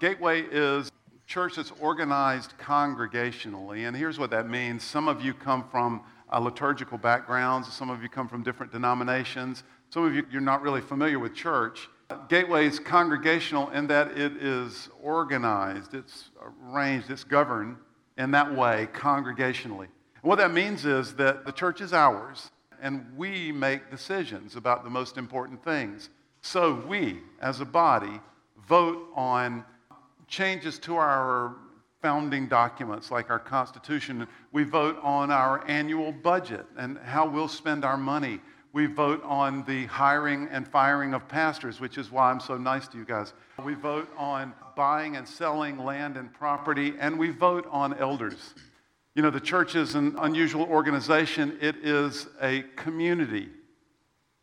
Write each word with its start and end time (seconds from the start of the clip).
Gateway 0.00 0.42
is 0.42 0.92
church 1.26 1.56
that's 1.56 1.72
organized 1.80 2.54
congregationally, 2.58 3.88
and 3.88 3.96
here's 3.96 4.18
what 4.18 4.30
that 4.30 4.48
means. 4.48 4.84
Some 4.84 5.08
of 5.08 5.24
you 5.24 5.34
come 5.34 5.68
from 5.70 6.02
uh, 6.32 6.38
liturgical 6.38 6.98
backgrounds, 6.98 7.72
some 7.72 7.90
of 7.90 8.00
you 8.02 8.08
come 8.08 8.28
from 8.28 8.44
different 8.44 8.70
denominations, 8.70 9.64
some 9.90 10.04
of 10.04 10.14
you, 10.14 10.24
you're 10.30 10.40
not 10.40 10.62
really 10.62 10.80
familiar 10.80 11.18
with 11.18 11.34
church. 11.34 11.88
Gateway 12.28 12.66
is 12.66 12.78
congregational 12.78 13.70
in 13.70 13.88
that 13.88 14.16
it 14.16 14.36
is 14.36 14.88
organized, 15.02 15.94
it's 15.94 16.30
arranged, 16.70 17.10
it's 17.10 17.24
governed 17.24 17.76
in 18.16 18.30
that 18.30 18.54
way, 18.54 18.88
congregationally. 18.92 19.88
And 20.22 20.22
what 20.22 20.38
that 20.38 20.52
means 20.52 20.84
is 20.84 21.14
that 21.16 21.44
the 21.44 21.52
church 21.52 21.80
is 21.80 21.92
ours, 21.92 22.50
and 22.80 23.04
we 23.16 23.50
make 23.50 23.90
decisions 23.90 24.54
about 24.54 24.84
the 24.84 24.90
most 24.90 25.18
important 25.18 25.64
things. 25.64 26.08
So 26.40 26.84
we, 26.86 27.18
as 27.42 27.60
a 27.60 27.64
body, 27.64 28.20
vote 28.68 29.08
on 29.16 29.64
changes 30.28 30.78
to 30.80 30.96
our 30.96 31.56
founding 32.00 32.46
documents 32.46 33.10
like 33.10 33.30
our 33.30 33.38
Constitution. 33.38 34.26
We 34.52 34.64
vote 34.64 34.98
on 35.02 35.30
our 35.30 35.66
annual 35.68 36.12
budget 36.12 36.66
and 36.76 36.98
how 36.98 37.26
we'll 37.28 37.48
spend 37.48 37.84
our 37.84 37.96
money. 37.96 38.40
We 38.72 38.86
vote 38.86 39.22
on 39.24 39.64
the 39.64 39.86
hiring 39.86 40.48
and 40.52 40.68
firing 40.68 41.14
of 41.14 41.26
pastors, 41.26 41.80
which 41.80 41.98
is 41.98 42.12
why 42.12 42.30
I'm 42.30 42.38
so 42.38 42.56
nice 42.56 42.86
to 42.88 42.98
you 42.98 43.04
guys. 43.04 43.32
We 43.64 43.74
vote 43.74 44.08
on 44.16 44.52
buying 44.76 45.16
and 45.16 45.26
selling 45.26 45.78
land 45.78 46.16
and 46.16 46.32
property, 46.32 46.94
and 47.00 47.18
we 47.18 47.30
vote 47.30 47.66
on 47.72 47.98
elders. 47.98 48.54
You 49.14 49.22
know, 49.22 49.30
the 49.30 49.40
church 49.40 49.74
is 49.74 49.96
an 49.96 50.14
unusual 50.20 50.62
organization, 50.64 51.58
it 51.60 51.76
is 51.82 52.28
a 52.40 52.62
community. 52.76 53.48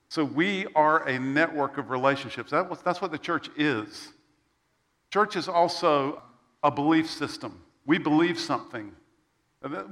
So 0.10 0.26
we 0.26 0.66
are 0.76 1.08
a 1.08 1.18
network 1.20 1.78
of 1.78 1.90
relationships. 1.90 2.52
that's 2.52 3.02
what 3.02 3.12
the 3.12 3.18
church 3.18 3.50
is. 3.56 4.10
Church 5.16 5.38
is 5.38 5.48
also 5.48 6.22
a 6.62 6.70
belief 6.70 7.10
system. 7.10 7.58
We 7.86 7.98
believe 7.98 8.38
something. 8.38 8.92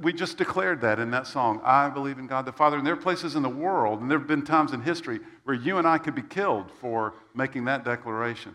We 0.02 0.12
just 0.12 0.36
declared 0.36 0.82
that 0.82 0.98
in 0.98 1.10
that 1.12 1.26
song. 1.26 1.62
I 1.64 1.88
believe 1.88 2.18
in 2.18 2.26
God 2.26 2.44
the 2.44 2.52
Father. 2.52 2.76
And 2.76 2.86
there 2.86 2.92
are 2.92 2.98
places 2.98 3.34
in 3.34 3.42
the 3.42 3.48
world, 3.48 4.02
and 4.02 4.10
there 4.10 4.18
have 4.18 4.28
been 4.28 4.44
times 4.44 4.74
in 4.74 4.82
history 4.82 5.20
where 5.44 5.56
you 5.56 5.78
and 5.78 5.88
I 5.88 5.96
could 5.96 6.14
be 6.14 6.20
killed 6.20 6.70
for 6.78 7.14
making 7.34 7.64
that 7.64 7.86
declaration. 7.86 8.54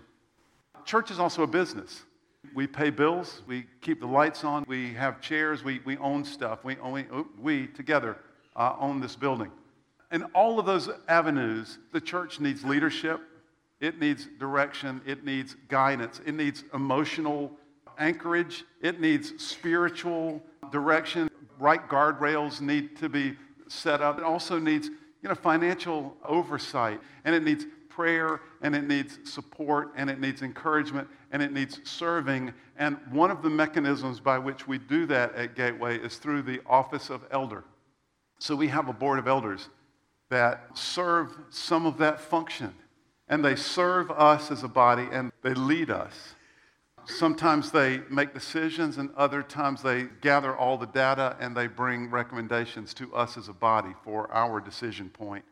Church 0.86 1.10
is 1.10 1.18
also 1.18 1.42
a 1.42 1.48
business. 1.48 2.04
We 2.54 2.68
pay 2.68 2.92
bills, 2.92 3.42
we 3.48 3.66
keep 3.82 4.00
the 4.00 4.06
lights 4.06 4.44
on, 4.44 4.64
we 4.68 4.94
have 4.94 5.20
chairs, 5.22 5.64
we, 5.64 5.82
we 5.86 5.98
own 5.98 6.24
stuff. 6.24 6.64
We, 6.64 6.76
we, 6.76 7.08
we 7.42 7.66
together 7.66 8.16
uh, 8.56 8.76
own 8.80 9.02
this 9.02 9.16
building. 9.16 9.50
In 10.12 10.22
all 10.36 10.60
of 10.60 10.68
those 10.68 10.88
avenues, 11.08 11.80
the 11.94 12.00
church 12.00 12.40
needs 12.40 12.64
leadership, 12.64 13.22
it 13.80 14.00
needs 14.00 14.28
direction, 14.40 15.02
it 15.06 15.24
needs 15.24 15.56
guidance, 15.68 16.22
it 16.26 16.34
needs 16.34 16.64
emotional 16.74 17.52
anchorage, 17.98 18.66
it 18.82 19.00
needs 19.00 19.34
spiritual 19.44 20.42
direction. 20.72 21.30
Right 21.60 21.88
guardrails 21.90 22.62
need 22.62 22.96
to 22.98 23.10
be 23.10 23.36
set 23.68 24.02
up. 24.02 24.18
It 24.18 24.24
also 24.24 24.58
needs 24.60 24.88
you 25.22 25.28
know, 25.28 25.36
financial 25.36 26.16
oversight, 26.24 27.02
and 27.26 27.36
it 27.36 27.44
needs 27.44 27.66
prayer, 27.90 28.40
and 28.62 28.76
it 28.76 28.88
needs 28.88 29.20
support, 29.30 29.92
and 29.96 30.10
it 30.10 30.20
needs 30.20 30.42
encouragement, 30.42 31.08
and 31.32 31.44
it 31.44 31.52
needs 31.52 31.82
serving. 31.84 32.54
And 32.78 32.98
one 33.12 33.30
of 33.30 33.42
the 33.42 33.50
mechanisms 33.50 34.22
by 34.22 34.38
which 34.40 34.68
we 34.68 34.78
do 34.78 35.06
that 35.08 35.36
at 35.36 35.56
Gateway 35.56 35.98
is 35.98 36.16
through 36.18 36.44
the 36.44 36.62
office 36.66 37.10
of 37.10 37.26
elder. 37.32 37.66
So 38.40 38.56
we 38.56 38.70
have 38.70 38.88
a 38.88 38.94
board 38.94 39.20
of 39.20 39.28
elders 39.28 39.68
that 40.30 40.78
serve 40.78 41.36
some 41.50 41.86
of 41.86 41.98
that 41.98 42.22
function, 42.22 42.74
and 43.30 43.46
they 43.46 43.56
serve 43.56 44.10
us 44.12 44.52
as 44.52 44.64
a 44.64 44.68
body, 44.68 45.08
and 45.12 45.32
they 45.44 45.54
lead 45.54 45.90
us. 45.90 46.36
Sometimes 47.06 47.72
they 47.72 48.02
make 48.10 48.34
decisions, 48.34 48.98
and 48.98 49.10
other 49.16 49.42
times 49.42 49.82
they 49.82 50.08
gather 50.22 50.56
all 50.56 50.78
the 50.78 50.88
data 50.88 51.36
and 51.40 51.56
they 51.56 51.68
bring 51.68 52.10
recommendations 52.12 52.94
to 52.96 53.14
us 53.16 53.38
as 53.38 53.48
a 53.48 53.54
body 53.54 53.94
for 54.04 54.32
our 54.32 54.60
decision 54.60 55.10
point. 55.10 55.44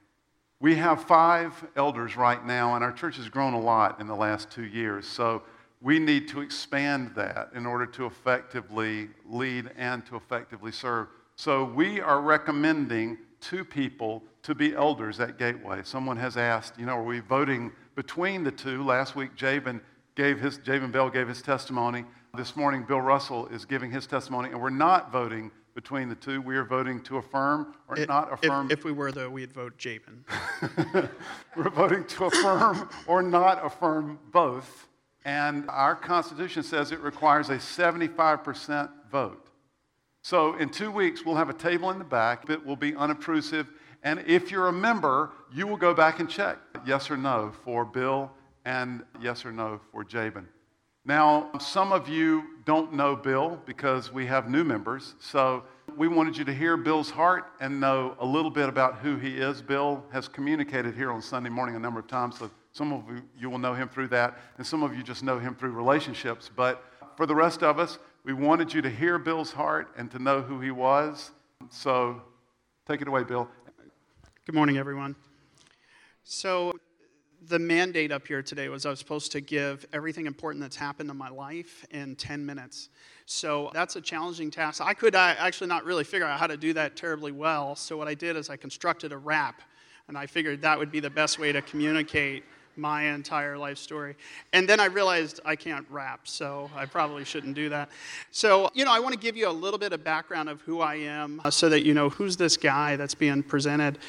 We 0.60 0.76
have 0.76 1.04
five 1.04 1.54
elders 1.76 2.18
right 2.18 2.44
now, 2.46 2.76
and 2.76 2.84
our 2.84 2.92
church 2.92 3.18
has 3.18 3.30
grown 3.30 3.54
a 3.54 3.60
lot 3.60 4.00
in 4.00 4.08
the 4.08 4.16
last 4.16 4.52
two 4.52 4.66
years. 4.66 5.08
So 5.08 5.44
we 5.82 6.00
need 6.00 6.28
to 6.30 6.42
expand 6.42 7.12
that 7.16 7.52
in 7.54 7.66
order 7.66 7.86
to 7.86 8.06
effectively 8.06 9.10
lead 9.26 9.70
and 9.78 10.06
to 10.08 10.16
effectively 10.16 10.72
serve. 10.72 11.08
So 11.36 11.64
we 11.64 12.02
are 12.02 12.22
recommending 12.22 13.20
two 13.40 13.64
people 13.64 14.24
to 14.48 14.56
be 14.56 14.74
elders 14.74 15.20
at 15.20 15.38
Gateway. 15.38 15.82
Someone 15.84 16.16
has 16.16 16.38
asked, 16.38 16.80
you 16.80 16.86
know, 16.86 16.94
are 16.94 17.04
we 17.04 17.20
voting 17.20 17.70
between 17.96 18.46
the 18.46 18.52
two? 18.52 18.82
Last 18.82 19.14
week, 19.14 19.36
Jabin 19.36 19.82
gave 20.16 20.40
his, 20.40 20.58
Jabin 20.60 20.90
Bell 20.90 21.10
gave 21.10 21.28
his 21.28 21.42
testimony. 21.42 22.06
This 22.34 22.56
morning, 22.56 22.86
Bill 22.88 23.02
Russell 23.02 23.48
is 23.48 23.66
giving 23.66 23.92
his 23.92 24.08
testimony, 24.08 24.48
and 24.52 24.62
we're 24.62 24.70
not 24.70 25.12
voting 25.12 25.52
between 25.76 26.08
the 26.08 26.16
two. 26.16 26.40
We 26.40 26.56
are 26.56 26.64
voting 26.64 27.02
to 27.04 27.18
affirm 27.18 27.76
or 27.90 28.00
it, 28.00 28.08
not 28.08 28.32
affirm. 28.32 28.72
If, 28.72 28.80
if, 28.80 28.86
we 28.86 28.94
were, 28.94 29.12
though, 29.12 29.30
we'd 29.30 29.52
vote 29.52 29.78
Jabin. 29.78 30.24
we're 31.58 31.70
voting 31.70 32.06
to 32.06 32.26
affirm 32.28 32.88
or 33.06 33.22
not 33.22 33.66
affirm 33.66 34.18
both. 34.32 34.88
And 35.26 35.70
our 35.70 35.94
Constitution 35.94 36.64
says 36.64 36.94
it 36.94 37.02
requires 37.02 37.50
a 37.50 37.58
75% 37.58 38.92
vote. 39.12 39.50
So 40.22 40.56
in 40.56 40.70
two 40.70 40.90
weeks, 40.90 41.26
we'll 41.26 41.36
have 41.36 41.50
a 41.50 41.54
table 41.54 41.90
in 41.90 42.00
the 42.00 42.06
back 42.06 42.48
that 42.48 42.66
will 42.66 42.78
be 42.78 42.96
unobtrusive. 42.96 43.70
And 44.04 44.24
if 44.28 44.52
you're 44.52 44.68
a 44.68 44.74
member, 44.74 45.32
you 45.54 45.68
will 45.68 45.78
go 45.78 45.94
back 45.94 46.20
and 46.20 46.30
check 46.30 46.58
yes 46.86 47.10
or 47.10 47.18
no 47.18 47.52
for 47.64 47.84
Bill 47.86 48.32
and 48.66 49.04
yes 49.22 49.46
or 49.46 49.52
no 49.52 49.80
for 49.92 50.04
Jabin. 50.04 50.48
Now, 51.06 51.50
some 51.60 51.94
of 51.94 52.10
you 52.10 52.44
don't 52.66 52.94
know 52.94 53.16
Bill 53.16 53.62
because 53.66 54.12
we 54.12 54.26
have 54.26 54.50
new 54.50 54.66
members. 54.66 55.16
So 55.20 55.64
we 55.96 56.10
wanted 56.10 56.36
you 56.36 56.44
to 56.44 56.54
hear 56.54 56.76
Bill's 56.76 57.10
heart 57.10 57.46
and 57.62 57.80
know 57.80 58.16
a 58.20 58.26
little 58.26 58.52
bit 58.52 58.68
about 58.68 58.98
who 58.98 59.16
he 59.16 59.38
is. 59.38 59.62
Bill 59.62 60.04
has 60.12 60.28
communicated 60.28 60.96
here 60.96 61.12
on 61.12 61.22
Sunday 61.22 61.50
morning 61.50 61.78
a 61.78 61.80
number 61.80 62.00
of 62.00 62.08
times, 62.08 62.40
so 62.40 62.52
some 62.74 62.92
of 62.92 63.08
you, 63.10 63.22
you 63.40 63.50
will 63.50 63.58
know 63.58 63.74
him 63.74 63.88
through 63.88 64.10
that, 64.10 64.38
and 64.58 64.68
some 64.68 64.84
of 64.84 64.96
you 64.96 65.02
just 65.02 65.24
know 65.24 65.40
him 65.40 65.56
through 65.56 65.72
relationships. 65.72 66.52
But 66.54 66.84
for 67.16 67.26
the 67.26 67.34
rest 67.34 67.64
of 67.64 67.80
us, 67.80 68.00
we 68.26 68.34
wanted 68.34 68.74
you 68.74 68.82
to 68.82 68.90
hear 68.90 69.18
Bill's 69.18 69.54
heart 69.54 69.88
and 69.98 70.12
to 70.12 70.20
know 70.20 70.42
who 70.42 70.60
he 70.60 70.72
was. 70.72 71.32
So 71.70 72.22
take 72.86 73.02
it 73.02 73.08
away, 73.08 73.24
Bill. 73.24 73.50
Good 74.48 74.56
morning, 74.56 74.78
everyone. 74.78 75.14
So, 76.24 76.72
the 77.50 77.60
mandate 77.60 78.14
up 78.14 78.26
here 78.26 78.42
today 78.42 78.70
was 78.70 78.86
I 78.86 78.90
was 78.90 78.98
supposed 78.98 79.34
to 79.34 79.42
give 79.42 79.86
everything 79.92 80.26
important 80.26 80.62
that's 80.62 80.78
happened 80.78 81.10
in 81.10 81.18
my 81.18 81.28
life 81.28 81.86
in 81.92 82.16
10 82.16 82.46
minutes. 82.46 82.88
So 83.26 83.70
that's 83.74 83.98
a 83.98 84.02
challenging 84.02 84.50
task. 84.50 84.80
I 84.82 84.94
could 84.94 85.16
actually 85.16 85.68
not 85.68 85.84
really 85.84 86.06
figure 86.06 86.26
out 86.26 86.40
how 86.40 86.48
to 86.48 86.56
do 86.56 86.72
that 86.72 86.96
terribly 86.96 87.34
well. 87.34 87.76
So 87.76 87.98
what 87.98 88.08
I 88.08 88.14
did 88.14 88.38
is 88.38 88.50
I 88.50 88.56
constructed 88.56 89.12
a 89.12 89.18
rap, 89.18 89.64
and 90.08 90.18
I 90.18 90.26
figured 90.26 90.62
that 90.62 90.80
would 90.80 90.94
be 90.94 91.02
the 91.02 91.10
best 91.10 91.40
way 91.40 91.52
to 91.52 91.62
communicate 91.62 92.46
my 92.78 93.04
entire 93.04 93.58
life 93.58 93.78
story. 93.78 94.16
And 94.54 94.70
then 94.70 94.80
I 94.80 94.86
realized 94.86 95.42
I 95.44 95.58
can't 95.58 95.86
rap, 95.90 96.22
so 96.26 96.72
I 96.74 96.86
probably 96.86 97.26
shouldn't 97.26 97.56
do 97.56 97.68
that. 97.70 97.90
So, 98.32 98.70
you 98.74 98.86
know, 98.86 98.92
I 98.92 99.00
want 99.02 99.14
to 99.14 99.20
give 99.20 99.36
you 99.36 99.50
a 99.50 99.52
little 99.52 99.80
bit 99.80 99.92
of 99.92 100.06
background 100.06 100.48
of 100.48 100.62
who 100.62 100.80
I 100.80 100.96
am 100.96 101.42
uh, 101.44 101.52
so 101.52 101.68
that 101.68 101.84
you 101.84 101.94
know 101.94 102.10
who's 102.10 102.38
this 102.38 102.56
guy 102.56 102.96
that's 102.96 103.16
being 103.16 103.44
presented 103.44 104.00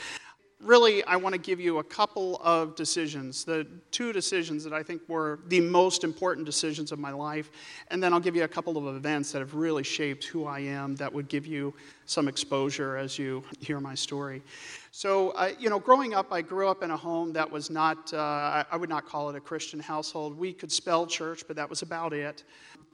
really, 0.60 1.04
I 1.04 1.16
want 1.16 1.34
to 1.34 1.40
give 1.40 1.60
you 1.60 1.78
a 1.78 1.84
couple 1.84 2.40
of 2.42 2.74
decisions, 2.74 3.44
the 3.44 3.66
two 3.90 4.12
decisions 4.12 4.64
that 4.64 4.72
I 4.72 4.82
think 4.82 5.02
were 5.08 5.38
the 5.48 5.60
most 5.60 6.04
important 6.04 6.46
decisions 6.46 6.90
of 6.90 6.98
my 6.98 7.12
life, 7.12 7.50
and 7.90 8.02
then 8.02 8.12
I'll 8.12 8.20
give 8.20 8.34
you 8.34 8.44
a 8.44 8.48
couple 8.48 8.76
of 8.76 8.96
events 8.96 9.32
that 9.32 9.38
have 9.38 9.54
really 9.54 9.84
shaped 9.84 10.24
who 10.24 10.46
I 10.46 10.60
am 10.60 10.96
that 10.96 11.12
would 11.12 11.28
give 11.28 11.46
you 11.46 11.74
some 12.08 12.26
exposure 12.26 12.96
as 12.96 13.18
you 13.18 13.44
hear 13.60 13.80
my 13.80 13.94
story. 13.94 14.42
So, 14.90 15.32
you 15.58 15.70
know, 15.70 15.78
growing 15.78 16.14
up, 16.14 16.32
I 16.32 16.42
grew 16.42 16.68
up 16.68 16.82
in 16.82 16.90
a 16.90 16.96
home 16.96 17.32
that 17.34 17.48
was 17.50 17.70
not, 17.70 18.12
uh, 18.12 18.64
I 18.70 18.76
would 18.76 18.88
not 18.88 19.06
call 19.06 19.30
it 19.30 19.36
a 19.36 19.40
Christian 19.40 19.78
household. 19.78 20.36
We 20.36 20.52
could 20.52 20.72
spell 20.72 21.06
church, 21.06 21.44
but 21.46 21.56
that 21.56 21.68
was 21.68 21.82
about 21.82 22.12
it 22.12 22.42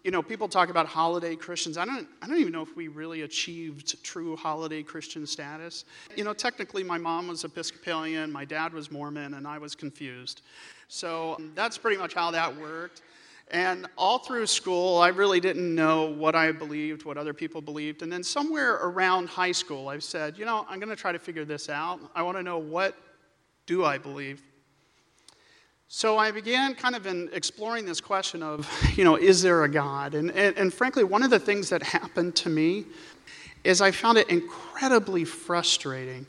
you 0.05 0.11
know, 0.11 0.23
people 0.23 0.49
talk 0.49 0.69
about 0.69 0.87
holiday 0.87 1.35
Christians. 1.35 1.79
I 1.79 1.87
don't, 1.87 2.07
I 2.21 2.27
don't 2.27 2.37
even 2.37 2.53
know 2.53 2.61
if 2.61 2.77
we 2.77 2.89
really 2.89 3.23
achieved 3.23 4.03
true 4.05 4.37
holiday 4.37 4.83
Christian 4.83 5.27
status. 5.27 5.87
You 6.15 6.25
know, 6.25 6.35
technically, 6.35 6.85
my 6.85 6.99
mom 6.99 7.29
was 7.29 7.43
Episcopalian, 7.45 8.31
my 8.31 8.45
dad 8.45 8.75
was 8.75 8.91
Mormon, 8.91 9.33
and 9.33 9.49
I 9.49 9.57
was 9.57 9.75
confused. 9.75 10.43
So 10.89 11.41
that's 11.55 11.79
pretty 11.79 11.97
much 11.97 12.13
how 12.13 12.31
that 12.33 12.55
worked. 12.55 13.01
And 13.51 13.87
all 13.97 14.19
through 14.19 14.47
school, 14.47 14.99
I 14.99 15.09
really 15.09 15.39
didn't 15.39 15.75
know 15.75 16.07
what 16.07 16.35
I 16.35 16.51
believed, 16.51 17.05
what 17.05 17.19
other 17.19 17.35
people 17.35 17.61
believed. 17.61 18.03
And 18.03 18.11
then 18.11 18.25
somewhere 18.25 18.75
around 18.75 19.29
high 19.29 19.53
school, 19.53 19.89
I 19.89 19.99
said, 19.99 20.39
you 20.39 20.45
know, 20.45 20.67
I'm 20.69 20.79
going 20.79 20.89
to 20.89 20.97
try 20.97 21.13
to 21.13 21.19
figure 21.19 21.45
this 21.45 21.69
out. 21.69 22.01
I 22.15 22.23
want 22.23 22.37
to 22.39 22.43
know 22.43 22.59
what 22.59 22.97
do 23.67 23.85
I 23.85 23.99
believe? 23.99 24.43
So 25.89 26.19
I 26.19 26.31
began 26.31 26.75
kind 26.75 26.97
of 26.97 27.07
in 27.07 27.29
exploring 27.33 27.85
this 27.85 28.01
question 28.01 28.43
of, 28.43 28.69
you 28.97 29.05
know, 29.05 29.17
is 29.17 29.43
there 29.43 29.63
a 29.65 29.69
God? 29.69 30.15
And, 30.15 30.31
and, 30.33 30.57
and, 30.57 30.73
frankly, 30.73 31.05
one 31.05 31.23
of 31.23 31.31
the 31.31 31.39
things 31.39 31.69
that 31.69 31.83
happened 31.83 32.35
to 32.37 32.49
me 32.49 32.87
is 33.63 33.81
I 33.81 33.91
found 33.91 34.19
it 34.19 34.29
incredibly 34.29 35.25
frustrating 35.25 36.27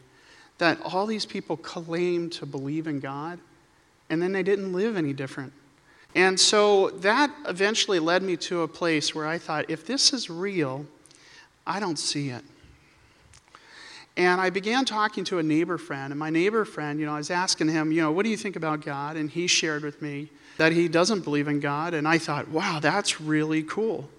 that 0.57 0.79
all 0.83 1.05
these 1.05 1.25
people 1.25 1.57
claimed 1.57 2.31
to 2.33 2.45
believe 2.45 2.87
in 2.87 2.99
God 2.99 3.39
and 4.09 4.21
then 4.21 4.31
they 4.31 4.43
didn't 4.43 4.71
live 4.71 4.95
any 4.95 5.13
different. 5.13 5.51
And 6.15 6.39
so 6.39 6.91
that 7.01 7.29
eventually 7.45 7.99
led 7.99 8.23
me 8.23 8.37
to 8.37 8.61
a 8.61 8.67
place 8.67 9.13
where 9.13 9.27
I 9.27 9.37
thought, 9.37 9.69
if 9.69 9.85
this 9.85 10.13
is 10.13 10.29
real, 10.29 10.85
I 11.67 11.79
don't 11.81 11.99
see 11.99 12.29
it. 12.29 12.43
And 14.17 14.39
I 14.39 14.49
began 14.49 14.85
talking 14.85 15.25
to 15.25 15.39
a 15.39 15.43
neighbor 15.43 15.77
friend, 15.77 16.13
and 16.13 16.19
my 16.19 16.29
neighbor 16.29 16.63
friend, 16.63 17.01
you 17.01 17.05
know, 17.05 17.13
I 17.13 17.17
was 17.17 17.29
asking 17.29 17.67
him, 17.67 17.91
you 17.91 18.01
know, 18.01 18.13
what 18.13 18.23
do 18.23 18.29
you 18.29 18.37
think 18.37 18.55
about 18.55 18.79
God? 18.79 19.17
And 19.17 19.29
he 19.29 19.45
shared 19.45 19.83
with 19.83 20.01
me 20.01 20.29
that 20.57 20.71
he 20.71 20.87
doesn't 20.87 21.25
believe 21.25 21.49
in 21.49 21.59
God, 21.59 21.93
and 21.93 22.07
I 22.07 22.17
thought, 22.17 22.47
wow, 22.47 22.79
that's 22.81 23.19
really 23.19 23.61
cool. 23.63 24.09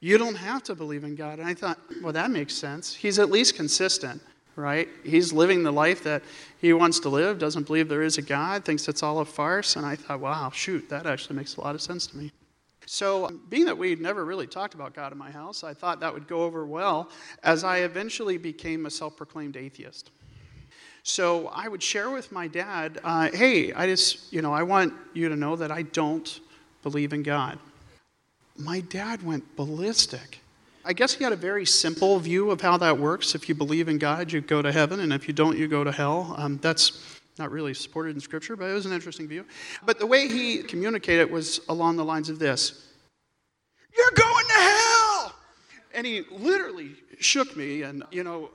You 0.00 0.18
don't 0.18 0.34
have 0.34 0.62
to 0.64 0.74
believe 0.74 1.04
in 1.04 1.14
God. 1.14 1.38
And 1.38 1.48
I 1.48 1.54
thought, 1.54 1.78
well, 2.02 2.12
that 2.12 2.30
makes 2.30 2.54
sense. 2.54 2.94
He's 2.94 3.18
at 3.18 3.30
least 3.30 3.56
consistent, 3.56 4.20
right? 4.56 4.88
He's 5.04 5.32
living 5.32 5.62
the 5.62 5.72
life 5.72 6.02
that 6.04 6.22
he 6.58 6.72
wants 6.72 6.98
to 7.00 7.10
live, 7.10 7.38
doesn't 7.38 7.66
believe 7.66 7.88
there 7.88 8.02
is 8.02 8.18
a 8.18 8.22
God, 8.22 8.64
thinks 8.64 8.88
it's 8.88 9.02
all 9.02 9.20
a 9.20 9.24
farce. 9.24 9.76
And 9.76 9.84
I 9.86 9.96
thought, 9.96 10.20
wow, 10.20 10.50
shoot, 10.50 10.88
that 10.88 11.06
actually 11.06 11.36
makes 11.36 11.56
a 11.56 11.60
lot 11.60 11.74
of 11.74 11.82
sense 11.82 12.06
to 12.08 12.16
me. 12.16 12.32
So, 12.88 13.28
being 13.50 13.64
that 13.64 13.76
we'd 13.76 14.00
never 14.00 14.24
really 14.24 14.46
talked 14.46 14.74
about 14.74 14.94
God 14.94 15.10
in 15.10 15.18
my 15.18 15.30
house, 15.30 15.64
I 15.64 15.74
thought 15.74 15.98
that 16.00 16.14
would 16.14 16.28
go 16.28 16.42
over 16.44 16.64
well 16.64 17.10
as 17.42 17.64
I 17.64 17.78
eventually 17.78 18.38
became 18.38 18.86
a 18.86 18.90
self 18.90 19.16
proclaimed 19.16 19.56
atheist. 19.56 20.12
So, 21.02 21.48
I 21.48 21.66
would 21.66 21.82
share 21.82 22.10
with 22.10 22.30
my 22.30 22.46
dad, 22.46 23.00
uh, 23.02 23.28
hey, 23.32 23.72
I 23.72 23.86
just, 23.86 24.32
you 24.32 24.40
know, 24.40 24.52
I 24.52 24.62
want 24.62 24.94
you 25.14 25.28
to 25.28 25.34
know 25.34 25.56
that 25.56 25.72
I 25.72 25.82
don't 25.82 26.40
believe 26.84 27.12
in 27.12 27.24
God. 27.24 27.58
My 28.56 28.80
dad 28.80 29.24
went 29.24 29.56
ballistic. 29.56 30.40
I 30.86 30.92
guess 30.92 31.12
he 31.12 31.24
had 31.24 31.32
a 31.32 31.36
very 31.36 31.66
simple 31.66 32.16
view 32.20 32.52
of 32.52 32.60
how 32.60 32.76
that 32.76 32.96
works. 32.96 33.34
If 33.34 33.48
you 33.48 33.56
believe 33.56 33.88
in 33.88 33.98
God, 33.98 34.30
you 34.30 34.40
go 34.40 34.62
to 34.62 34.70
heaven, 34.70 35.00
and 35.00 35.12
if 35.12 35.26
you 35.26 35.34
don't, 35.34 35.58
you 35.58 35.66
go 35.66 35.82
to 35.82 35.90
hell. 35.90 36.32
Um, 36.38 36.58
that's 36.58 37.20
not 37.40 37.50
really 37.50 37.74
supported 37.74 38.14
in 38.14 38.20
Scripture, 38.20 38.54
but 38.54 38.70
it 38.70 38.72
was 38.72 38.86
an 38.86 38.92
interesting 38.92 39.26
view. 39.26 39.44
But 39.84 39.98
the 39.98 40.06
way 40.06 40.28
he 40.28 40.62
communicated 40.62 41.28
was 41.28 41.60
along 41.68 41.96
the 41.96 42.04
lines 42.04 42.28
of 42.28 42.38
this 42.38 42.86
You're 43.96 44.12
going 44.14 44.46
to 44.46 44.52
hell! 44.52 45.34
And 45.92 46.06
he 46.06 46.22
literally 46.30 46.92
shook 47.18 47.56
me, 47.56 47.82
and, 47.82 48.04
you 48.12 48.22
know, 48.22 48.50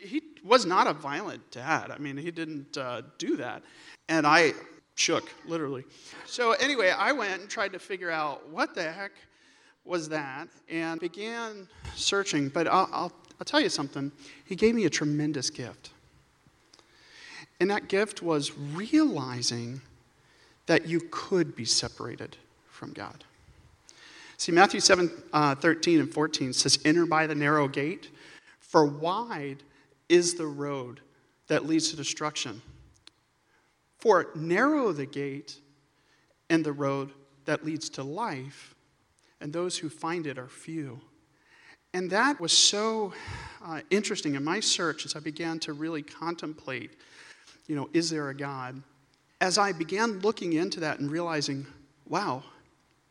he 0.00 0.22
was 0.44 0.64
not 0.64 0.86
a 0.86 0.92
violent 0.92 1.50
dad. 1.50 1.90
I 1.90 1.98
mean, 1.98 2.16
he 2.16 2.30
didn't 2.30 2.78
uh, 2.78 3.02
do 3.18 3.36
that. 3.38 3.64
And 4.08 4.24
I 4.24 4.52
shook, 4.94 5.28
literally. 5.48 5.82
So, 6.26 6.52
anyway, 6.52 6.90
I 6.90 7.10
went 7.10 7.40
and 7.40 7.50
tried 7.50 7.72
to 7.72 7.80
figure 7.80 8.10
out 8.10 8.48
what 8.50 8.72
the 8.76 8.84
heck 8.84 9.10
was 9.84 10.08
that 10.10 10.48
and 10.68 11.00
began 11.00 11.68
searching. 11.94 12.48
But 12.48 12.66
I'll, 12.68 12.88
I'll, 12.92 13.12
I'll 13.40 13.44
tell 13.44 13.60
you 13.60 13.68
something. 13.68 14.12
He 14.44 14.56
gave 14.56 14.74
me 14.74 14.84
a 14.84 14.90
tremendous 14.90 15.50
gift. 15.50 15.90
And 17.60 17.70
that 17.70 17.88
gift 17.88 18.22
was 18.22 18.56
realizing 18.56 19.80
that 20.66 20.86
you 20.86 21.00
could 21.10 21.54
be 21.54 21.64
separated 21.64 22.36
from 22.68 22.92
God. 22.92 23.24
See, 24.36 24.52
Matthew 24.52 24.80
7 24.80 25.10
uh, 25.32 25.54
13 25.54 26.00
and 26.00 26.12
14 26.12 26.52
says, 26.52 26.78
Enter 26.84 27.06
by 27.06 27.26
the 27.26 27.34
narrow 27.34 27.68
gate, 27.68 28.10
for 28.58 28.84
wide 28.84 29.62
is 30.08 30.34
the 30.34 30.46
road 30.46 31.00
that 31.46 31.66
leads 31.66 31.90
to 31.90 31.96
destruction. 31.96 32.60
For 33.98 34.30
narrow 34.34 34.92
the 34.92 35.06
gate 35.06 35.58
and 36.50 36.64
the 36.64 36.72
road 36.72 37.12
that 37.44 37.64
leads 37.64 37.88
to 37.90 38.02
life, 38.02 38.74
and 39.42 39.52
those 39.52 39.76
who 39.76 39.90
find 39.90 40.26
it 40.26 40.38
are 40.38 40.48
few. 40.48 41.00
And 41.92 42.10
that 42.10 42.40
was 42.40 42.56
so 42.56 43.12
uh, 43.62 43.80
interesting 43.90 44.34
in 44.34 44.42
my 44.42 44.60
search 44.60 45.04
as 45.04 45.14
I 45.14 45.20
began 45.20 45.58
to 45.60 45.74
really 45.74 46.02
contemplate 46.02 46.92
you 47.66 47.76
know, 47.76 47.88
is 47.92 48.10
there 48.10 48.28
a 48.28 48.34
God? 48.34 48.82
As 49.40 49.58
I 49.58 49.72
began 49.72 50.20
looking 50.20 50.52
into 50.52 50.80
that 50.80 50.98
and 50.98 51.10
realizing, 51.10 51.66
wow, 52.08 52.42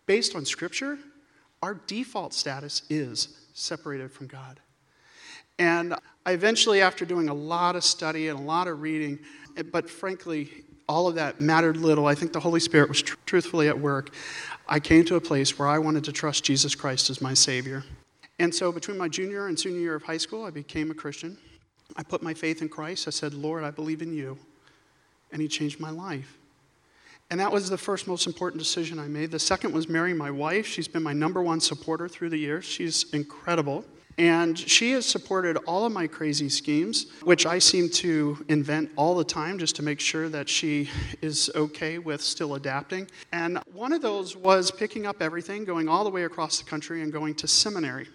based 0.06 0.36
on 0.36 0.46
Scripture, 0.46 0.98
our 1.62 1.76
default 1.88 2.34
status 2.34 2.84
is 2.90 3.40
separated 3.54 4.12
from 4.12 4.28
God. 4.28 4.60
And 5.60 5.96
I 6.26 6.32
eventually, 6.34 6.82
after 6.82 7.06
doing 7.06 7.30
a 7.30 7.34
lot 7.34 7.76
of 7.76 7.84
study 7.84 8.28
and 8.28 8.40
a 8.40 8.42
lot 8.42 8.68
of 8.68 8.82
reading, 8.82 9.20
but 9.72 9.90
frankly, 9.90 10.64
all 10.92 11.08
of 11.08 11.16
that 11.16 11.40
mattered 11.40 11.78
little. 11.78 12.06
I 12.06 12.16
think 12.16 12.34
the 12.34 12.40
Holy 12.40 12.60
Spirit 12.60 12.90
was 12.90 13.02
tr- 13.02 13.16
truthfully 13.26 13.70
at 13.70 13.80
work. 13.80 14.14
I 14.68 14.80
came 14.80 15.06
to 15.06 15.16
a 15.16 15.22
place 15.22 15.58
where 15.58 15.68
I 15.68 15.80
wanted 15.80 16.04
to 16.04 16.12
trust 16.12 16.44
Jesus 16.44 16.76
Christ 16.76 17.10
as 17.10 17.22
my 17.22 17.34
Savior. 17.34 17.84
And 18.40 18.54
so, 18.54 18.72
between 18.72 18.98
my 18.98 19.08
junior 19.08 19.48
and 19.48 19.58
senior 19.58 19.80
year 19.80 19.96
of 19.96 20.04
high 20.04 20.18
school, 20.18 20.44
I 20.44 20.50
became 20.50 20.92
a 20.92 20.94
Christian. 20.94 21.38
I 21.96 22.04
put 22.04 22.22
my 22.22 22.34
faith 22.34 22.62
in 22.62 22.70
Christ. 22.70 23.08
I 23.08 23.12
said, 23.12 23.34
Lord, 23.34 23.64
I 23.64 23.72
believe 23.72 24.02
in 24.02 24.14
you. 24.14 24.38
And 25.32 25.42
He 25.42 25.48
changed 25.48 25.80
my 25.80 25.90
life. 25.90 26.38
And 27.30 27.40
that 27.40 27.52
was 27.52 27.70
the 27.70 27.78
first 27.78 28.08
most 28.08 28.28
important 28.28 28.62
decision 28.62 29.00
I 29.00 29.08
made. 29.08 29.32
The 29.32 29.40
second 29.40 29.74
was 29.74 29.88
marrying 29.88 30.18
my 30.18 30.32
wife. 30.32 30.68
She's 30.68 30.90
been 30.90 31.04
my 31.04 31.14
number 31.14 31.42
one 31.42 31.62
supporter 31.62 32.10
through 32.10 32.30
the 32.30 32.38
years. 32.38 32.66
She's 32.66 33.06
incredible. 33.14 33.86
And 34.22 34.56
she 34.56 34.92
has 34.92 35.08
supported 35.08 35.58
all 35.66 35.84
of 35.84 35.92
my 35.92 36.06
crazy 36.06 36.48
schemes, 36.48 37.08
which 37.24 37.48
I 37.48 37.58
seem 37.58 37.90
to 37.90 38.46
invent 38.50 38.92
all 38.96 39.16
the 39.16 39.24
time 39.24 39.58
just 39.58 39.76
to 39.78 39.82
make 39.82 40.00
sure 40.00 40.30
that 40.30 40.48
she 40.48 40.92
is 41.24 41.50
okay 41.56 41.98
with 41.98 42.22
still 42.22 42.54
adapting. 42.54 43.10
And 43.32 43.58
one 43.74 43.92
of 43.92 44.04
those 44.04 44.38
was 44.38 44.70
picking 44.70 45.08
up 45.08 45.24
everything, 45.24 45.66
going 45.66 45.90
all 45.90 46.04
the 46.04 46.12
way 46.12 46.26
across 46.26 46.60
the 46.60 46.70
country, 46.70 47.02
and 47.02 47.12
going 47.12 47.34
to 47.34 47.48
seminary. 47.48 48.10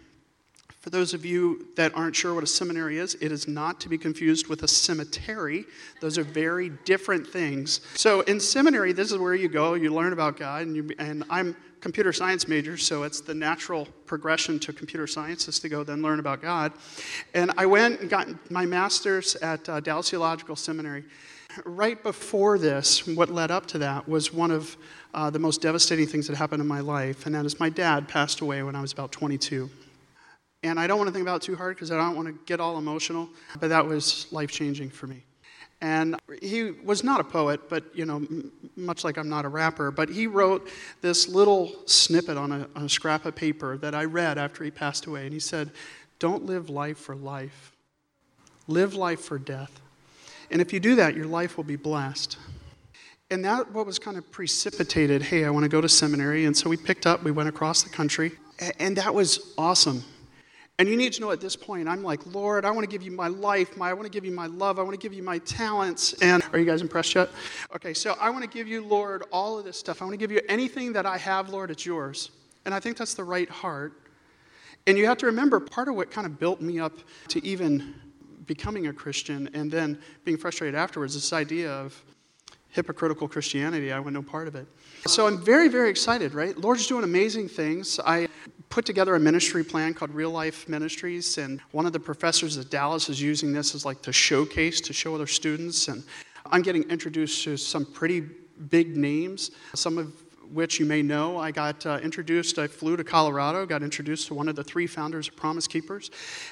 For 0.78 0.90
those 0.90 1.12
of 1.12 1.24
you 1.24 1.66
that 1.74 1.92
aren't 1.96 2.14
sure 2.14 2.32
what 2.32 2.44
a 2.44 2.46
seminary 2.46 2.98
is, 2.98 3.16
it 3.16 3.32
is 3.32 3.48
not 3.48 3.80
to 3.80 3.88
be 3.88 3.98
confused 3.98 4.46
with 4.46 4.62
a 4.62 4.68
cemetery. 4.68 5.64
Those 6.00 6.18
are 6.18 6.22
very 6.22 6.68
different 6.84 7.26
things. 7.26 7.80
So 7.96 8.20
in 8.20 8.38
seminary, 8.38 8.92
this 8.92 9.10
is 9.10 9.18
where 9.18 9.34
you 9.34 9.48
go, 9.48 9.74
you 9.74 9.92
learn 9.92 10.12
about 10.12 10.36
God, 10.36 10.68
and, 10.68 10.76
you, 10.76 10.88
and 11.00 11.24
I'm 11.28 11.56
computer 11.80 12.12
science 12.12 12.48
major, 12.48 12.76
so 12.76 13.02
it's 13.02 13.20
the 13.20 13.34
natural 13.34 13.86
progression 14.06 14.58
to 14.60 14.72
computer 14.72 15.06
science 15.06 15.48
is 15.48 15.58
to 15.60 15.68
go 15.68 15.84
then 15.84 16.02
learn 16.02 16.20
about 16.20 16.42
God. 16.42 16.72
And 17.34 17.52
I 17.56 17.66
went 17.66 18.00
and 18.00 18.10
got 18.10 18.28
my 18.50 18.66
master's 18.66 19.36
at 19.36 19.68
uh, 19.68 19.80
Dallas 19.80 20.10
Theological 20.10 20.56
Seminary. 20.56 21.04
Right 21.64 22.02
before 22.02 22.58
this, 22.58 23.06
what 23.06 23.30
led 23.30 23.50
up 23.50 23.66
to 23.66 23.78
that 23.78 24.08
was 24.08 24.32
one 24.32 24.50
of 24.50 24.76
uh, 25.14 25.30
the 25.30 25.38
most 25.38 25.62
devastating 25.62 26.06
things 26.06 26.26
that 26.26 26.36
happened 26.36 26.60
in 26.60 26.68
my 26.68 26.80
life, 26.80 27.26
and 27.26 27.34
that 27.34 27.46
is 27.46 27.58
my 27.58 27.70
dad 27.70 28.08
passed 28.08 28.40
away 28.40 28.62
when 28.62 28.76
I 28.76 28.80
was 28.80 28.92
about 28.92 29.12
22. 29.12 29.70
And 30.62 30.80
I 30.80 30.86
don't 30.86 30.98
want 30.98 31.08
to 31.08 31.12
think 31.12 31.22
about 31.22 31.42
it 31.42 31.46
too 31.46 31.56
hard 31.56 31.76
because 31.76 31.90
I 31.90 31.96
don't 31.96 32.16
want 32.16 32.28
to 32.28 32.34
get 32.44 32.60
all 32.60 32.76
emotional, 32.76 33.28
but 33.60 33.68
that 33.68 33.86
was 33.86 34.26
life 34.32 34.50
changing 34.50 34.90
for 34.90 35.06
me. 35.06 35.22
And 35.80 36.16
he 36.40 36.70
was 36.70 37.04
not 37.04 37.20
a 37.20 37.24
poet, 37.24 37.68
but, 37.68 37.84
you 37.94 38.06
know, 38.06 38.16
m- 38.16 38.50
much 38.76 39.04
like 39.04 39.18
I'm 39.18 39.28
not 39.28 39.44
a 39.44 39.48
rapper, 39.48 39.90
but 39.90 40.08
he 40.08 40.26
wrote 40.26 40.68
this 41.02 41.28
little 41.28 41.72
snippet 41.84 42.38
on 42.38 42.50
a, 42.50 42.68
on 42.74 42.84
a 42.84 42.88
scrap 42.88 43.26
of 43.26 43.34
paper 43.34 43.76
that 43.78 43.94
I 43.94 44.04
read 44.04 44.38
after 44.38 44.64
he 44.64 44.70
passed 44.70 45.06
away. 45.06 45.24
And 45.24 45.32
he 45.32 45.40
said, 45.40 45.70
Don't 46.18 46.46
live 46.46 46.70
life 46.70 46.98
for 46.98 47.14
life, 47.14 47.72
live 48.68 48.94
life 48.94 49.20
for 49.20 49.38
death. 49.38 49.80
And 50.50 50.62
if 50.62 50.72
you 50.72 50.80
do 50.80 50.94
that, 50.94 51.14
your 51.14 51.26
life 51.26 51.56
will 51.56 51.64
be 51.64 51.76
blessed. 51.76 52.38
And 53.30 53.44
that 53.44 53.72
what 53.72 53.86
was 53.86 53.98
kind 53.98 54.16
of 54.16 54.30
precipitated, 54.30 55.20
hey, 55.20 55.44
I 55.44 55.50
want 55.50 55.64
to 55.64 55.68
go 55.68 55.80
to 55.80 55.88
seminary. 55.88 56.44
And 56.44 56.56
so 56.56 56.70
we 56.70 56.76
picked 56.76 57.06
up, 57.06 57.22
we 57.22 57.32
went 57.32 57.48
across 57.48 57.82
the 57.82 57.90
country. 57.90 58.32
And 58.78 58.96
that 58.96 59.14
was 59.14 59.52
awesome. 59.58 60.04
And 60.78 60.88
you 60.88 60.96
need 60.96 61.14
to 61.14 61.22
know 61.22 61.30
at 61.30 61.40
this 61.40 61.56
point, 61.56 61.88
I'm 61.88 62.02
like, 62.02 62.20
Lord, 62.34 62.66
I 62.66 62.70
want 62.70 62.82
to 62.82 62.90
give 62.90 63.02
you 63.02 63.10
my 63.10 63.28
life. 63.28 63.76
My, 63.78 63.90
I 63.90 63.92
want 63.94 64.04
to 64.04 64.10
give 64.10 64.26
you 64.26 64.32
my 64.32 64.46
love. 64.46 64.78
I 64.78 64.82
want 64.82 64.92
to 64.92 64.98
give 64.98 65.14
you 65.14 65.22
my 65.22 65.38
talents. 65.38 66.12
And 66.20 66.42
are 66.52 66.58
you 66.58 66.66
guys 66.66 66.82
impressed 66.82 67.14
yet? 67.14 67.30
Okay, 67.74 67.94
so 67.94 68.14
I 68.20 68.28
want 68.28 68.44
to 68.44 68.50
give 68.50 68.68
you, 68.68 68.84
Lord, 68.84 69.24
all 69.32 69.58
of 69.58 69.64
this 69.64 69.78
stuff. 69.78 70.02
I 70.02 70.04
want 70.04 70.12
to 70.12 70.18
give 70.18 70.30
you 70.30 70.40
anything 70.48 70.92
that 70.92 71.06
I 71.06 71.16
have, 71.16 71.48
Lord, 71.48 71.70
it's 71.70 71.86
yours. 71.86 72.30
And 72.66 72.74
I 72.74 72.80
think 72.80 72.98
that's 72.98 73.14
the 73.14 73.24
right 73.24 73.48
heart. 73.48 74.02
And 74.86 74.98
you 74.98 75.06
have 75.06 75.18
to 75.18 75.26
remember, 75.26 75.60
part 75.60 75.88
of 75.88 75.94
what 75.94 76.10
kind 76.10 76.26
of 76.26 76.38
built 76.38 76.60
me 76.60 76.78
up 76.78 76.92
to 77.28 77.44
even 77.44 77.94
becoming 78.44 78.86
a 78.88 78.92
Christian 78.92 79.48
and 79.54 79.70
then 79.70 79.98
being 80.24 80.36
frustrated 80.36 80.74
afterwards, 80.74 81.14
this 81.14 81.32
idea 81.32 81.70
of 81.72 82.04
hypocritical 82.68 83.26
Christianity. 83.26 83.90
I 83.92 83.98
want 83.98 84.12
no 84.12 84.22
part 84.22 84.46
of 84.46 84.54
it. 84.54 84.66
So 85.06 85.26
I'm 85.26 85.42
very, 85.42 85.68
very 85.68 85.88
excited, 85.88 86.34
right? 86.34 86.56
Lord's 86.58 86.86
doing 86.86 87.04
amazing 87.04 87.48
things. 87.48 87.98
I 88.04 88.28
put 88.68 88.84
together 88.84 89.14
a 89.14 89.20
ministry 89.20 89.64
plan 89.64 89.94
called 89.94 90.10
Real 90.10 90.30
Life 90.30 90.68
Ministries, 90.68 91.38
and 91.38 91.60
one 91.72 91.86
of 91.86 91.92
the 91.92 92.00
professors 92.00 92.56
at 92.58 92.70
Dallas 92.70 93.08
is 93.08 93.20
using 93.20 93.52
this 93.52 93.74
as 93.74 93.84
like 93.84 94.02
to 94.02 94.12
showcase 94.12 94.80
to 94.82 94.92
show 94.92 95.14
other 95.14 95.26
students. 95.26 95.88
And 95.88 96.02
I'm 96.46 96.62
getting 96.62 96.82
introduced 96.90 97.44
to 97.44 97.56
some 97.56 97.84
pretty 97.84 98.20
big 98.70 98.96
names, 98.96 99.50
some 99.74 99.98
of 99.98 100.12
which 100.52 100.78
you 100.78 100.86
may 100.86 101.02
know. 101.02 101.38
I 101.38 101.50
got 101.50 101.84
uh, 101.86 101.98
introduced, 102.02 102.58
I 102.58 102.66
flew 102.66 102.96
to 102.96 103.04
Colorado, 103.04 103.66
got 103.66 103.82
introduced 103.82 104.28
to 104.28 104.34
one 104.34 104.48
of 104.48 104.56
the 104.56 104.64
three 104.64 104.86
founders 104.86 105.28
of 105.28 105.36
Promise 105.36 105.66
Keepers. 105.66 106.10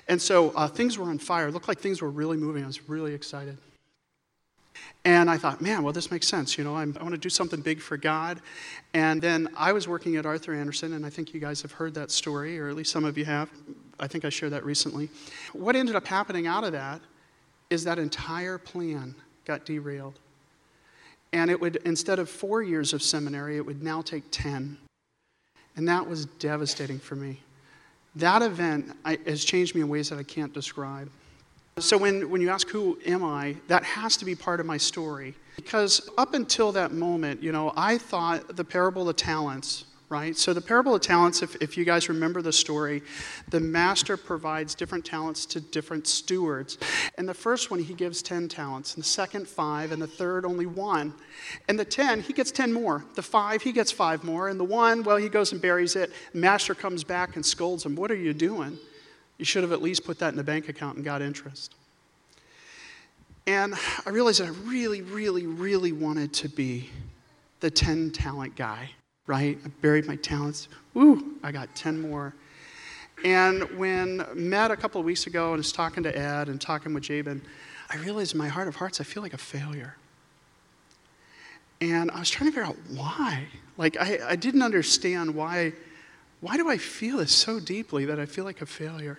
And 0.09 0.21
so 0.21 0.51
uh, 0.51 0.69
things 0.69 0.99
were 0.99 1.07
on 1.07 1.19
fire. 1.19 1.49
It 1.49 1.53
looked 1.53 1.69
like 1.69 1.79
things 1.79 2.03
were 2.03 2.11
really 2.11 2.37
moving. 2.37 2.65
I 2.65 2.67
was 2.67 2.89
really 2.89 3.15
excited. 3.15 3.59
And 5.05 5.31
I 5.31 5.37
thought, 5.37 5.61
man, 5.61 5.83
well, 5.83 5.93
this 5.93 6.11
makes 6.11 6.27
sense. 6.27 6.57
You 6.57 6.65
know, 6.65 6.77
I'm, 6.77 6.97
i 6.99 7.03
want 7.03 7.15
to 7.15 7.21
do 7.21 7.29
something 7.29 7.61
big 7.61 7.81
for 7.81 7.97
God. 7.97 8.41
And 8.95 9.21
then 9.21 9.49
I 9.57 9.73
was 9.73 9.87
working 9.87 10.17
at 10.17 10.25
Arthur 10.25 10.55
Andersen, 10.55 10.95
and 10.95 11.05
I 11.05 11.11
think 11.11 11.35
you 11.35 11.41
guys 11.41 11.61
have 11.63 11.73
heard 11.73 11.93
that 11.95 12.11
story, 12.11 12.59
or 12.59 12.69
at 12.69 12.77
least 12.77 12.91
some 12.91 13.05
of 13.05 13.19
you 13.19 13.27
have. 13.27 13.51
I 14.01 14.07
think 14.07 14.25
I 14.25 14.31
shared 14.31 14.53
that 14.53 14.65
recently. 14.65 15.11
What 15.53 15.77
ended 15.77 15.95
up 15.95 16.07
happening 16.07 16.47
out 16.47 16.65
of 16.65 16.73
that 16.73 17.01
is 17.69 17.85
that 17.85 17.99
entire 17.99 18.57
plan 18.57 19.15
got 19.45 19.67
derailed. 19.67 20.19
And 21.33 21.51
it 21.51 21.61
would, 21.61 21.77
instead 21.85 22.19
of 22.19 22.31
four 22.31 22.63
years 22.63 22.93
of 22.93 23.03
seminary, 23.03 23.57
it 23.57 23.67
would 23.67 23.83
now 23.83 24.01
take 24.01 24.23
10. 24.31 24.79
And 25.77 25.89
that 25.89 26.09
was 26.09 26.27
devastating 26.27 26.99
for 26.99 27.17
me. 27.17 27.41
That 28.17 28.43
event 28.43 28.97
has 29.05 29.45
changed 29.45 29.75
me 29.75 29.81
in 29.81 29.89
ways 29.89 30.09
that 30.11 30.19
I 30.19 30.23
can't 30.23 30.53
describe. 30.53 31.11
So 31.79 31.99
when, 31.99 32.31
when 32.31 32.41
you 32.41 32.51
ask 32.51 32.69
who 32.69 32.99
am 33.05 33.25
I, 33.25 33.57
that 33.67 33.83
has 33.83 34.17
to 34.19 34.25
be 34.25 34.37
part 34.37 34.61
of 34.61 34.67
my 34.67 34.77
story. 34.77 35.35
Because 35.57 36.09
up 36.17 36.33
until 36.35 36.71
that 36.73 36.93
moment, 36.93 37.43
you 37.43 37.51
know, 37.51 37.73
I 37.77 37.99
thought 37.99 38.55
the 38.55 38.65
parable 38.65 39.09
of 39.09 39.17
talents, 39.17 39.85
right? 40.09 40.37
So 40.37 40.53
the 40.53 40.61
parable 40.61 40.95
of 40.95 41.01
talents, 41.01 41.43
if, 41.43 41.57
if 41.57 41.77
you 41.77 41.85
guys 41.85 42.09
remember 42.09 42.43
the 42.43 42.53
story, 42.53 43.03
the 43.49 43.59
master 43.59 44.17
provides 44.17 44.77
different 44.77 45.05
talents 45.05 45.47
to 45.47 45.61
different 45.61 46.07
stewards. 46.07 46.79
And 47.19 47.29
the 47.29 47.35
first 47.35 47.73
one, 47.73 47.81
he 47.81 47.95
gives 47.95 48.23
10 48.23 48.47
talents, 48.47 48.95
and 48.95 49.03
the 49.03 49.09
second, 49.09 49.49
five, 49.49 49.91
and 49.91 50.01
the 50.01 50.07
third, 50.07 50.45
only 50.45 50.67
one. 50.67 51.13
And 51.69 51.77
the 51.77 51.85
10, 51.85 52.21
he 52.21 52.33
gets 52.33 52.53
10 52.53 52.73
more. 52.73 53.05
The 53.17 53.23
five, 53.23 53.63
he 53.63 53.73
gets 53.73 53.91
five 53.91 54.23
more. 54.23 54.49
And 54.49 54.61
the 54.61 54.65
one, 54.65 55.03
well, 55.03 55.17
he 55.17 55.29
goes 55.29 55.51
and 55.51 55.61
buries 55.61 55.97
it. 55.97 56.13
Master 56.33 56.77
comes 56.77 57.03
back 57.03 57.35
and 57.35 57.45
scolds 57.45 57.85
him, 57.85 57.97
What 57.97 58.13
are 58.13 58.17
you 58.17 58.33
doing? 58.33 58.79
You 59.39 59.45
should 59.45 59.63
have 59.63 59.73
at 59.73 59.83
least 59.83 60.05
put 60.05 60.19
that 60.21 60.29
in 60.29 60.37
the 60.37 60.45
bank 60.45 60.69
account 60.69 60.97
and 60.97 61.05
got 61.05 61.23
interest. 61.23 61.75
And 63.47 63.75
I 64.07 64.11
realized 64.11 64.41
that 64.41 64.47
I 64.47 64.53
really, 64.69 65.03
really, 65.03 65.47
really 65.47 65.93
wanted 65.93 66.33
to 66.35 66.49
be 66.49 66.89
the 67.61 67.71
10 67.71 68.11
talent 68.11 68.57
guy, 68.57 68.91
right? 69.27 69.59
I 69.65 69.69
buried 69.81 70.07
my 70.07 70.17
talents. 70.17 70.69
Ooh, 70.97 71.37
I 71.43 71.53
got 71.53 71.75
10 71.75 72.01
more. 72.01 72.35
And 73.25 73.63
when 73.79 74.27
met 74.35 74.71
a 74.71 74.77
couple 74.77 75.01
of 75.01 75.05
weeks 75.05 75.27
ago 75.27 75.49
and 75.49 75.59
was 75.59 75.73
talking 75.73 76.03
to 76.05 76.17
Ed 76.17 76.49
and 76.49 76.61
talking 76.61 76.95
with 76.95 77.05
Jabin, 77.05 77.43
I 77.91 77.97
realized 77.97 78.33
in 78.33 78.39
my 78.39 78.49
heart 78.49 78.69
of 78.69 78.77
hearts 78.77 79.01
I 79.01 79.05
feel 79.05 79.23
like 79.23 79.35
a 79.35 79.39
failure. 79.39 79.97
And 81.81 82.11
I 82.11 82.19
was 82.19 82.31
trying 82.31 82.51
to 82.51 82.57
figure 82.57 82.69
out 82.69 82.77
why. 82.89 83.47
Like 83.77 83.97
I, 84.01 84.21
I 84.31 84.37
didn't 84.37 84.63
understand 84.63 85.35
why 85.35 85.73
why 86.41 86.59
do 86.59 86.69
I 86.69 86.77
feel 86.77 87.19
this 87.19 87.33
so 87.33 87.59
deeply 87.59 88.05
that 88.05 88.21
I 88.21 88.27
feel 88.27 88.45
like 88.45 88.61
a 88.61 88.67
failure? 88.67 89.19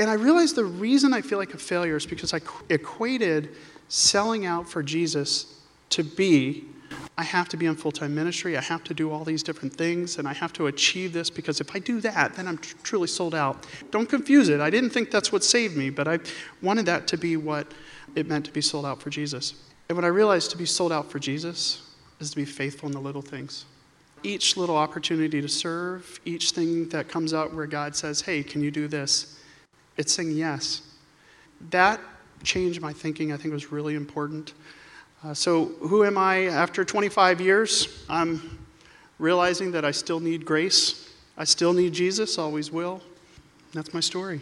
And 0.00 0.10
I 0.10 0.14
realized 0.14 0.56
the 0.56 0.64
reason 0.64 1.12
I 1.12 1.20
feel 1.20 1.38
like 1.38 1.54
a 1.54 1.58
failure 1.58 1.94
is 1.94 2.06
because 2.06 2.34
I 2.34 2.40
equated 2.70 3.50
selling 3.88 4.46
out 4.46 4.68
for 4.68 4.82
Jesus 4.82 5.60
to 5.90 6.02
be 6.02 6.64
I 7.16 7.22
have 7.22 7.48
to 7.50 7.56
be 7.56 7.66
in 7.66 7.76
full 7.76 7.92
time 7.92 8.14
ministry, 8.14 8.56
I 8.56 8.62
have 8.62 8.82
to 8.84 8.94
do 8.94 9.12
all 9.12 9.24
these 9.24 9.42
different 9.42 9.74
things, 9.74 10.18
and 10.18 10.26
I 10.26 10.32
have 10.32 10.52
to 10.54 10.66
achieve 10.66 11.12
this 11.12 11.30
because 11.30 11.60
if 11.60 11.74
I 11.74 11.78
do 11.78 12.00
that, 12.00 12.34
then 12.34 12.48
I'm 12.48 12.58
tr- 12.58 12.76
truly 12.82 13.08
sold 13.08 13.34
out. 13.34 13.66
Don't 13.90 14.08
confuse 14.08 14.48
it. 14.48 14.60
I 14.60 14.70
didn't 14.70 14.90
think 14.90 15.10
that's 15.10 15.30
what 15.30 15.44
saved 15.44 15.76
me, 15.76 15.90
but 15.90 16.08
I 16.08 16.18
wanted 16.62 16.86
that 16.86 17.06
to 17.08 17.16
be 17.16 17.36
what 17.36 17.70
it 18.14 18.26
meant 18.26 18.44
to 18.46 18.50
be 18.50 18.60
sold 18.60 18.86
out 18.86 19.00
for 19.00 19.10
Jesus. 19.10 19.54
And 19.88 19.96
what 19.96 20.04
I 20.04 20.08
realized 20.08 20.50
to 20.52 20.56
be 20.56 20.66
sold 20.66 20.92
out 20.92 21.10
for 21.10 21.18
Jesus 21.18 21.82
is 22.20 22.30
to 22.30 22.36
be 22.36 22.44
faithful 22.44 22.88
in 22.88 22.92
the 22.92 23.00
little 23.00 23.22
things 23.22 23.66
each 24.22 24.58
little 24.58 24.76
opportunity 24.76 25.40
to 25.40 25.48
serve, 25.48 26.20
each 26.26 26.50
thing 26.50 26.86
that 26.90 27.08
comes 27.08 27.32
out 27.32 27.54
where 27.54 27.66
God 27.66 27.96
says, 27.96 28.20
hey, 28.20 28.42
can 28.42 28.62
you 28.62 28.70
do 28.70 28.86
this? 28.86 29.39
It's 30.00 30.14
saying 30.14 30.30
yes. 30.30 30.80
That 31.68 32.00
changed 32.42 32.80
my 32.80 32.90
thinking, 32.90 33.34
I 33.34 33.36
think 33.36 33.52
was 33.52 33.70
really 33.70 33.96
important. 33.96 34.54
Uh, 35.22 35.34
so, 35.34 35.66
who 35.80 36.04
am 36.04 36.16
I 36.16 36.46
after 36.46 36.86
25 36.86 37.38
years? 37.38 38.02
I'm 38.08 38.58
realizing 39.18 39.70
that 39.72 39.84
I 39.84 39.90
still 39.90 40.18
need 40.18 40.46
grace. 40.46 41.12
I 41.36 41.44
still 41.44 41.74
need 41.74 41.92
Jesus, 41.92 42.38
always 42.38 42.72
will. 42.72 43.02
That's 43.74 43.92
my 43.92 44.00
story. 44.00 44.40